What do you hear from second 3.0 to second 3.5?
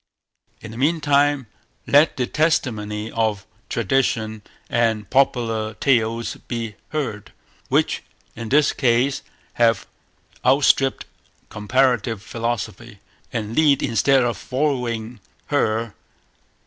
of